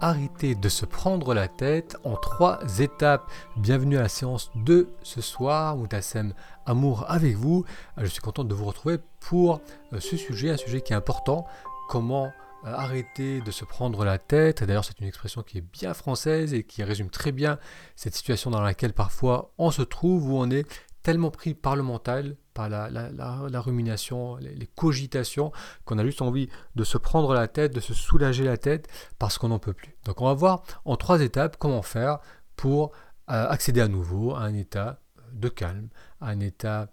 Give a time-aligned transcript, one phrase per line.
[0.00, 3.30] arrêter de se prendre la tête en trois étapes.
[3.56, 6.32] Bienvenue à la séance de ce soir, Moutassem
[6.64, 7.64] Amour avec vous.
[7.98, 9.60] Je suis content de vous retrouver pour
[9.92, 11.46] euh, ce sujet, un sujet qui est important,
[11.88, 12.32] comment
[12.64, 14.64] euh, arrêter de se prendre la tête.
[14.64, 17.58] D'ailleurs, c'est une expression qui est bien française et qui résume très bien
[17.94, 20.66] cette situation dans laquelle parfois on se trouve, où on est
[21.02, 25.52] tellement pris par le mental, par la, rumination, les, cogitations,
[25.84, 28.88] qu'on a juste envie de se prendre la tête, de se soulager la tête,
[29.18, 29.96] parce qu'on n'en peut plus.
[30.04, 32.18] Donc on va voir en trois étapes comment faire
[32.56, 32.92] pour
[33.30, 35.00] euh, accéder à nouveau à un état
[35.32, 35.88] de calme,
[36.20, 36.88] à un état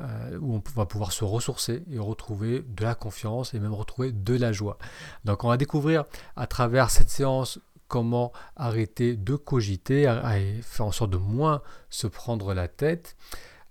[0.00, 4.12] euh, où on va pouvoir se ressourcer et retrouver de la confiance et même retrouver
[4.12, 4.78] de la joie.
[5.24, 6.04] Donc on va découvrir
[6.36, 7.58] à travers cette séance
[7.88, 10.04] comment arrêter de cogiter
[10.62, 13.16] faire en sorte de moins se prendre la tête.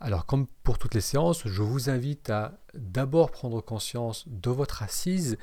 [0.04, 4.84] Alors comme pour toutes les séances, je vous invite à d'abord prendre conscience de votre
[4.84, 5.38] assise,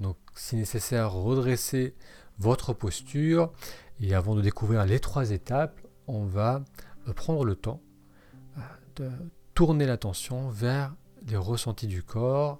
[0.00, 1.94] donc si nécessaire redresser
[2.38, 3.52] votre posture.
[4.00, 6.64] Et avant de découvrir les trois étapes, on va
[7.14, 7.82] prendre le temps
[8.56, 8.60] euh,
[8.96, 9.10] de
[9.52, 10.94] tourner l'attention vers
[11.26, 12.58] les ressentis du corps,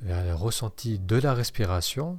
[0.00, 2.18] vers les ressentis de la respiration,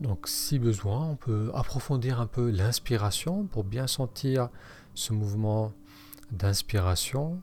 [0.00, 4.48] donc si besoin, on peut approfondir un peu l'inspiration pour bien sentir
[4.94, 5.72] ce mouvement
[6.32, 7.42] d'inspiration.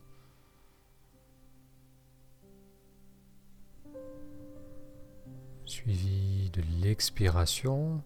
[5.65, 8.01] Suivi de l'expiration.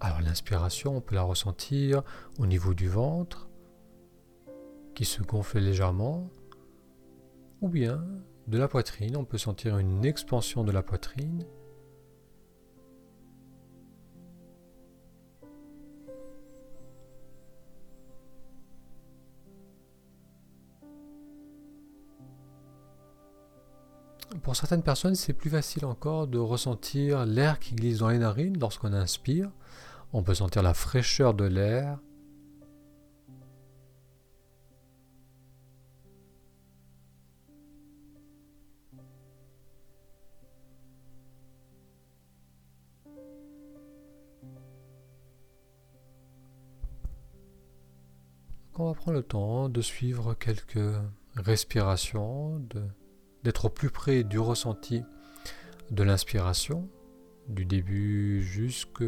[0.00, 2.02] Alors l'inspiration, on peut la ressentir
[2.38, 3.48] au niveau du ventre
[4.94, 6.30] qui se gonfle légèrement
[7.60, 8.04] ou bien
[8.46, 11.44] de la poitrine, on peut sentir une expansion de la poitrine
[24.46, 28.56] Pour certaines personnes, c'est plus facile encore de ressentir l'air qui glisse dans les narines
[28.60, 29.50] lorsqu'on inspire.
[30.12, 31.98] On peut sentir la fraîcheur de l'air.
[48.78, 50.78] on va prendre le temps de suivre quelques
[51.34, 52.62] respirations,
[53.46, 55.04] d'être au plus près du ressenti
[55.92, 56.88] de l'inspiration,
[57.46, 59.04] du début jusque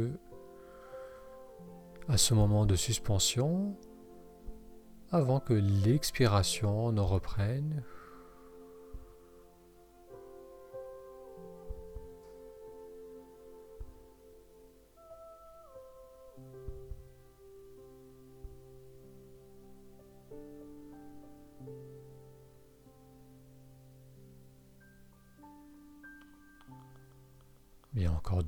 [2.06, 3.76] à ce moment de suspension,
[5.10, 7.82] avant que l'expiration ne reprenne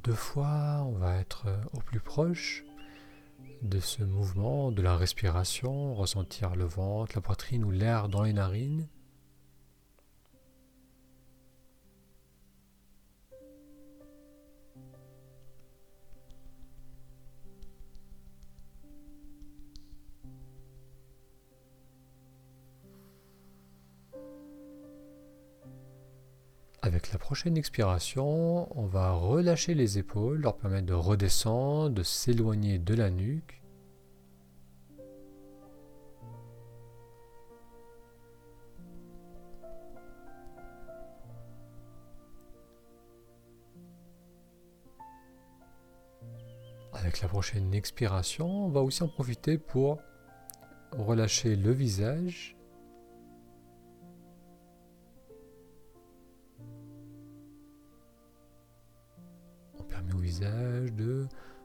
[0.05, 2.65] deux fois, on va être euh, au plus proche
[3.62, 8.33] de ce mouvement, de la respiration, ressentir le ventre, la poitrine ou l'air dans les
[8.33, 8.88] narines.
[26.90, 32.80] Avec la prochaine expiration, on va relâcher les épaules, leur permettre de redescendre, de s'éloigner
[32.80, 33.62] de la nuque.
[46.92, 50.00] Avec la prochaine expiration, on va aussi en profiter pour
[50.90, 52.56] relâcher le visage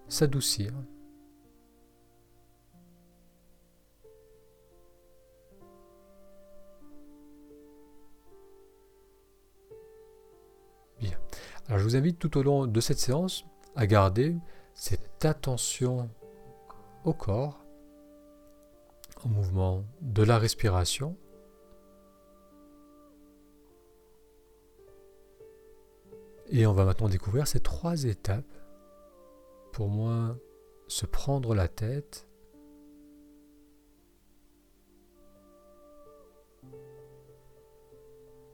[0.08, 0.72] s'adoucir.
[11.00, 11.18] Bien.
[11.68, 13.46] Alors je vous invite tout au long de cette séance
[13.76, 14.36] à garder
[14.74, 16.10] cette attention
[17.04, 17.64] au corps,
[19.24, 21.18] au mouvement de la respiration
[26.50, 28.46] Et on va maintenant découvrir ces trois étapes
[29.76, 30.38] pour moi
[30.88, 32.30] se prendre la tête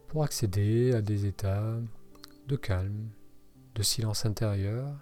[0.07, 1.75] pour accéder à des états
[2.47, 3.11] de calme,
[3.75, 4.97] de silence intérieur.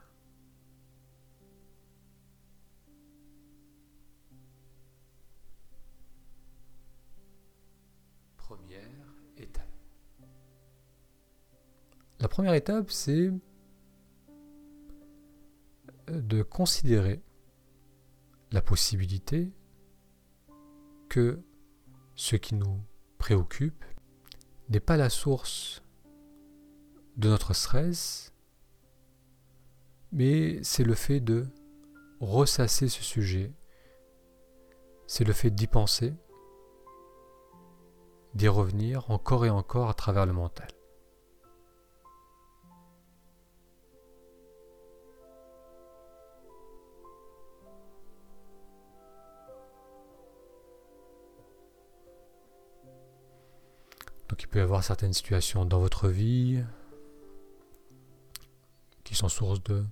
[12.20, 13.32] La première étape, c'est
[16.30, 17.24] de considérer
[18.52, 19.52] la possibilité
[21.10, 21.42] que
[22.14, 22.82] ce qui nous
[23.18, 23.84] préoccupe
[24.70, 25.82] n'est pas la source
[27.18, 28.32] de notre stress,
[30.12, 31.48] mais c'est le fait de
[32.20, 33.52] ressasser ce sujet,
[35.08, 36.14] c'est le fait d'y penser,
[38.36, 40.70] d'y revenir encore et encore à travers le mental.
[54.40, 56.64] Il peut y avoir certaines situations dans votre vie
[59.04, 59.86] qui sont source de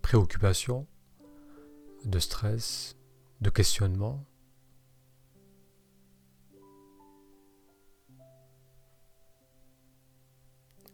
[0.00, 0.86] préoccupation,
[2.04, 2.96] de stress,
[3.40, 4.24] de questionnement.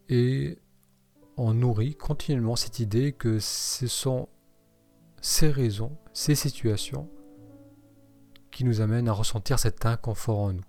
[0.09, 0.59] Et
[1.37, 4.29] on nourrit continuellement cette idée que ce sont
[5.21, 7.11] ces raisons, ces situations
[8.51, 10.65] qui nous amènent à ressentir cet inconfort en nous,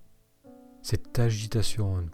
[0.90, 2.12] cette agitation en nous.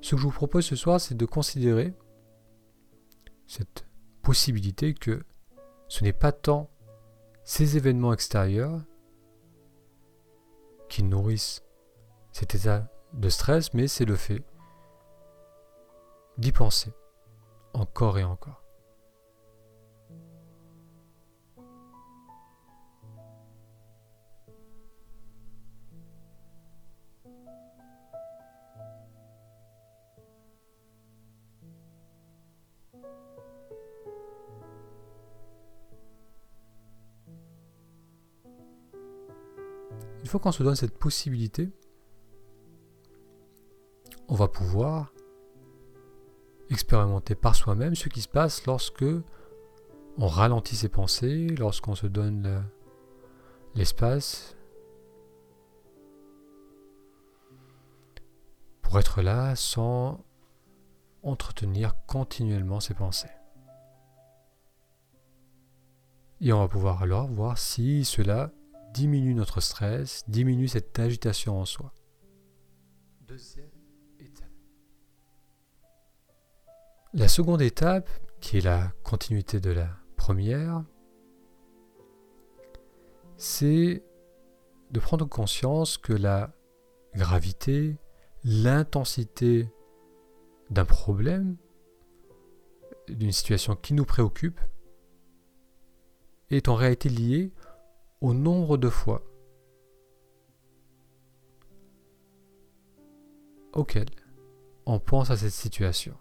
[0.00, 1.92] Ce que je vous propose ce soir, c'est de considérer
[3.46, 3.86] cette
[4.22, 5.22] possibilité que
[5.88, 6.70] ce n'est pas tant
[7.44, 8.82] ces événements extérieurs
[10.88, 11.62] qui nourrissent
[12.32, 14.42] cet état de stress, mais c'est le fait
[16.38, 16.94] d'y penser
[17.74, 18.63] encore et encore.
[40.38, 41.70] Qu'on se donne cette possibilité,
[44.28, 45.12] on va pouvoir
[46.70, 49.04] expérimenter par soi-même ce qui se passe lorsque
[50.16, 52.64] on ralentit ses pensées, lorsqu'on se donne
[53.74, 54.56] l'espace
[58.82, 60.24] pour être là sans
[61.22, 63.30] entretenir continuellement ses pensées.
[66.40, 68.50] Et on va pouvoir alors voir si cela
[68.94, 71.92] diminue notre stress, diminue cette agitation en soi.
[73.22, 73.70] Deuxième
[74.20, 74.48] étape.
[77.12, 78.08] La seconde étape,
[78.40, 80.84] qui est la continuité de la première,
[83.36, 84.04] c'est
[84.92, 86.54] de prendre conscience que la
[87.16, 87.98] gravité,
[88.44, 89.68] l'intensité
[90.70, 91.56] d'un problème,
[93.08, 94.60] d'une situation qui nous préoccupe,
[96.50, 97.52] est en réalité liée
[98.20, 99.22] au nombre de fois.
[103.72, 104.06] Auquel
[104.86, 106.16] on pense à cette situation.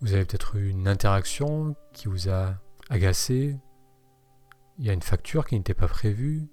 [0.00, 2.60] Vous avez peut-être eu une interaction qui vous a
[2.90, 3.56] agacé,
[4.78, 6.46] il y a une facture qui n'était pas prévue,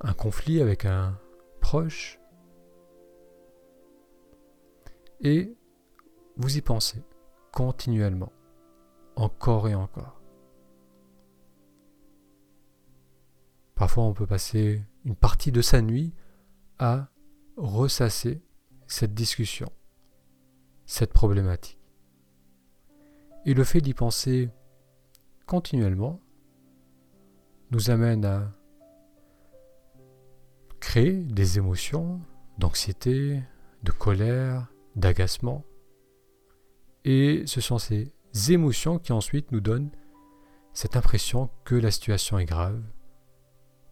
[0.00, 1.18] un conflit avec un
[1.60, 2.18] proche,
[5.20, 5.56] et
[6.36, 7.02] vous y pensez
[7.52, 8.32] continuellement,
[9.16, 10.20] encore et encore.
[13.74, 16.12] Parfois on peut passer une partie de sa nuit
[16.78, 17.08] à
[17.56, 18.42] ressasser
[18.86, 19.70] cette discussion,
[20.86, 21.78] cette problématique.
[23.46, 24.50] Et le fait d'y penser
[25.46, 26.20] continuellement
[27.70, 28.52] nous amène à
[30.84, 32.20] créer des émotions
[32.58, 33.42] d'anxiété,
[33.84, 35.64] de colère, d'agacement.
[37.06, 38.12] Et ce sont ces
[38.50, 39.90] émotions qui ensuite nous donnent
[40.74, 42.82] cette impression que la situation est grave,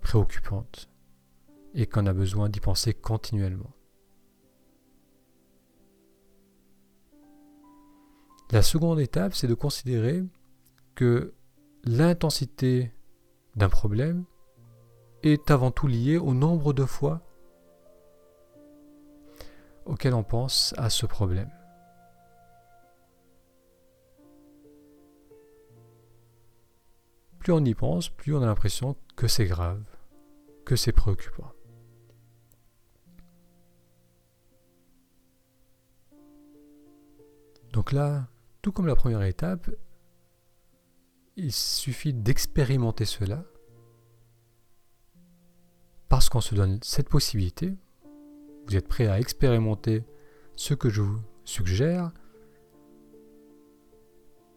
[0.03, 0.91] préoccupante,
[1.73, 3.73] et qu'on a besoin d'y penser continuellement.
[8.51, 10.23] La seconde étape, c'est de considérer
[10.95, 11.33] que
[11.85, 12.93] l'intensité
[13.57, 14.27] d'un problème
[15.23, 17.21] est avant tout lié au nombre de fois
[19.85, 21.51] auquel on pense à ce problème.
[27.39, 29.83] Plus on y pense, plus on a l'impression que c'est grave,
[30.65, 31.53] que c'est préoccupant.
[37.73, 38.29] Donc là,
[38.61, 39.69] tout comme la première étape,
[41.37, 43.45] il suffit d'expérimenter cela
[46.13, 47.73] parce qu'on se donne cette possibilité,
[48.67, 50.05] vous êtes prêt à expérimenter
[50.57, 52.11] ce que je vous suggère,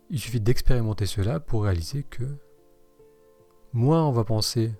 [0.09, 2.25] il suffit d'expérimenter cela pour réaliser que
[3.71, 4.73] moins on va penser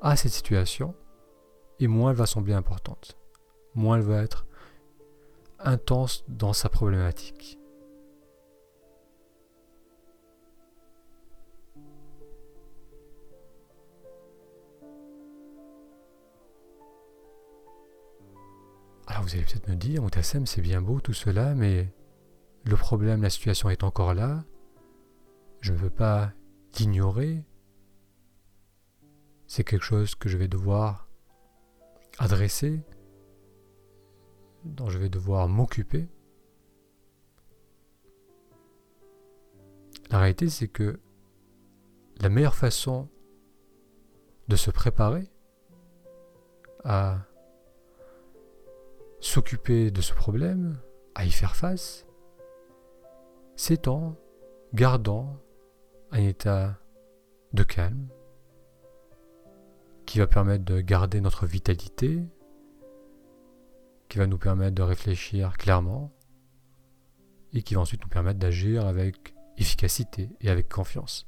[0.00, 0.96] à cette situation,
[1.78, 3.16] et moins elle va sembler importante,
[3.76, 4.46] moins elle va être
[5.60, 7.60] intense dans sa problématique.
[19.24, 21.88] Vous allez peut-être me dire, Moutassem, c'est bien beau tout cela, mais
[22.64, 24.44] le problème, la situation est encore là.
[25.60, 26.30] Je ne veux pas
[26.78, 27.42] l'ignorer.
[29.46, 31.08] C'est quelque chose que je vais devoir
[32.18, 32.82] adresser,
[34.64, 36.06] dont je vais devoir m'occuper.
[40.10, 41.00] La réalité, c'est que
[42.20, 43.08] la meilleure façon
[44.48, 45.30] de se préparer
[46.84, 47.20] à
[49.24, 50.78] s'occuper de ce problème,
[51.14, 52.06] à y faire face,
[53.56, 54.16] c'est en
[54.74, 55.38] gardant
[56.10, 56.78] un état
[57.54, 58.08] de calme
[60.04, 62.22] qui va permettre de garder notre vitalité,
[64.08, 66.12] qui va nous permettre de réfléchir clairement
[67.54, 71.26] et qui va ensuite nous permettre d'agir avec efficacité et avec confiance.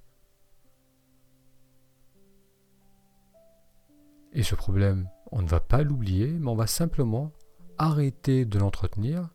[4.32, 7.32] Et ce problème, on ne va pas l'oublier, mais on va simplement
[7.78, 9.28] arrêter de l'entretenir,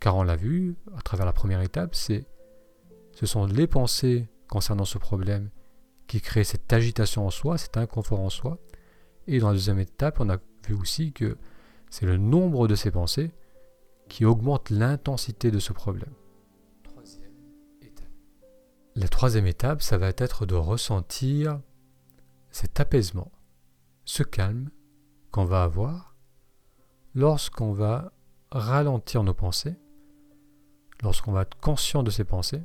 [0.00, 2.26] car on l'a vu à travers la première étape, c'est
[3.12, 5.50] ce sont les pensées concernant ce problème
[6.06, 8.58] qui créent cette agitation en soi, cet inconfort en soi.
[9.26, 11.36] Et dans la deuxième étape, on a vu aussi que
[11.90, 13.32] c'est le nombre de ces pensées
[14.08, 16.12] qui augmente l'intensité de ce problème.
[18.94, 21.60] La troisième étape, ça va être de ressentir
[22.50, 23.32] cet apaisement,
[24.04, 24.70] ce calme
[25.30, 26.11] qu'on va avoir
[27.14, 28.12] lorsqu'on va
[28.50, 29.76] ralentir nos pensées,
[31.02, 32.62] lorsqu'on va être conscient de ses pensées,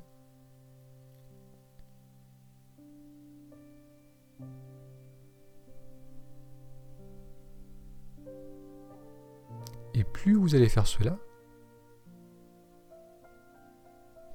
[9.98, 11.18] Et plus vous allez faire cela,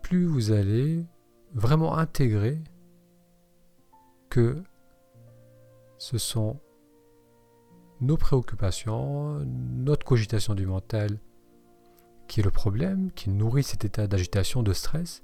[0.02, 1.06] plus vous allez
[1.54, 2.58] vraiment intégrer
[4.28, 4.60] que
[5.98, 6.58] ce sont
[8.02, 11.18] nos préoccupations, notre cogitation du mental,
[12.26, 15.22] qui est le problème, qui nourrit cet état d'agitation, de stress,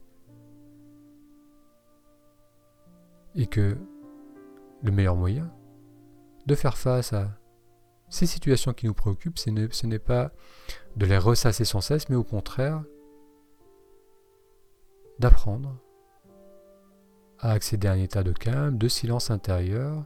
[3.34, 3.76] et que
[4.82, 5.52] le meilleur moyen
[6.46, 7.36] de faire face à
[8.08, 10.30] ces situations qui nous préoccupent, ce n'est pas
[10.96, 12.82] de les ressasser sans cesse, mais au contraire
[15.18, 15.76] d'apprendre
[17.40, 20.04] à accéder à un état de calme, de silence intérieur,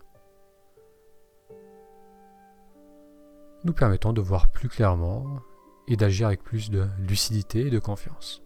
[3.64, 5.40] nous permettant de voir plus clairement
[5.88, 8.42] et d'agir avec plus de lucidité et de confiance.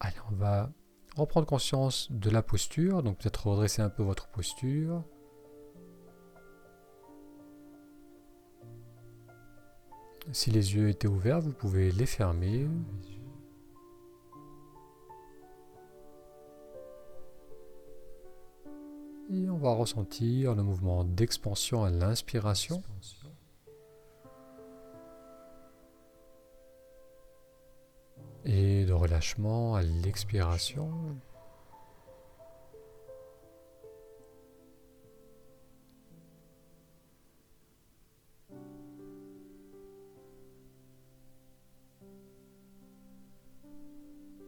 [0.00, 0.70] Allez, on va
[1.16, 5.04] reprendre conscience de la posture, donc peut-être redresser un peu votre posture.
[10.32, 12.68] Si les yeux étaient ouverts, vous pouvez les fermer.
[19.32, 22.82] Et on va ressentir le mouvement d'expansion à l'inspiration.
[28.44, 30.90] Et de relâchement à l'expiration.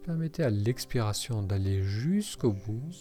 [0.03, 2.93] Permettez à l'expiration d'aller jusqu'au bout.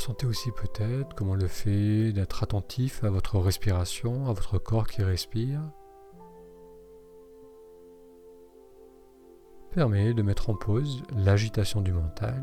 [0.00, 5.02] Ressentez aussi peut-être comment le fait d'être attentif à votre respiration, à votre corps qui
[5.02, 5.60] respire,
[9.72, 12.42] permet de mettre en pause l'agitation du mental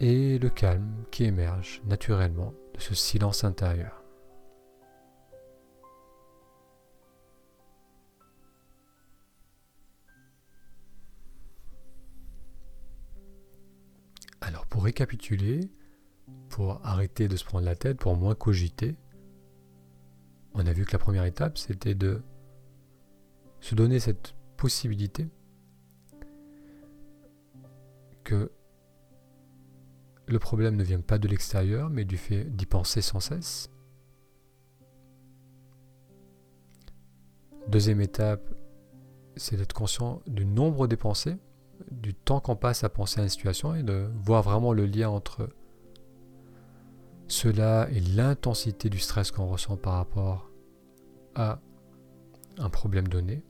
[0.00, 4.01] et le calme qui émerge naturellement de ce silence intérieur.
[14.92, 15.70] Récapituler,
[16.50, 18.94] pour arrêter de se prendre la tête, pour moins cogiter,
[20.52, 22.22] on a vu que la première étape, c'était de
[23.60, 25.30] se donner cette possibilité
[28.22, 28.52] que
[30.26, 33.70] le problème ne vient pas de l'extérieur, mais du fait d'y penser sans cesse.
[37.66, 38.54] Deuxième étape,
[39.36, 41.38] c'est d'être conscient du nombre des pensées,
[41.92, 45.08] du temps qu'on passe à penser à une situation et de voir vraiment le lien
[45.08, 45.48] entre
[47.28, 50.50] cela et l'intensité du stress qu'on ressent par rapport
[51.34, 51.60] à
[52.58, 53.42] un problème donné.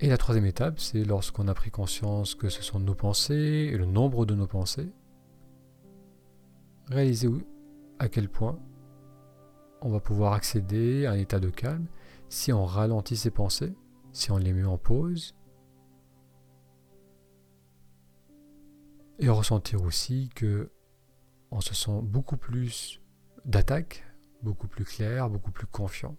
[0.00, 3.76] Et la troisième étape, c'est lorsqu'on a pris conscience que ce sont nos pensées et
[3.76, 4.90] le nombre de nos pensées,
[6.88, 7.28] réaliser
[8.00, 8.58] à quel point
[9.80, 11.86] on va pouvoir accéder à un état de calme
[12.28, 13.74] si on ralentit ses pensées,
[14.12, 15.34] si on les met en pause,
[19.18, 20.70] et ressentir aussi que
[21.50, 23.00] on se sent beaucoup plus
[23.44, 24.04] d'attaque,
[24.42, 26.16] beaucoup plus clair, beaucoup plus confiant.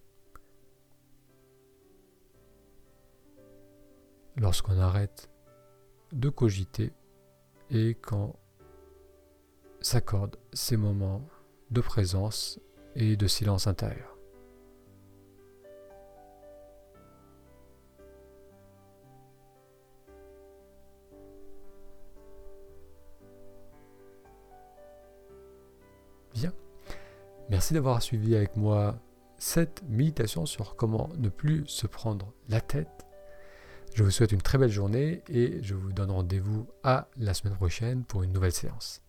[4.36, 5.30] lorsqu'on arrête
[6.12, 6.92] de cogiter
[7.70, 8.36] et quand
[9.80, 11.22] s'accorde ces moments
[11.70, 12.60] de présence
[12.94, 14.13] et de silence intérieur.
[27.50, 28.98] Merci d'avoir suivi avec moi
[29.38, 33.04] cette méditation sur comment ne plus se prendre la tête
[33.94, 37.54] je vous souhaite une très belle journée et je vous donne rendez-vous à la semaine
[37.54, 39.03] prochaine pour une nouvelle séance.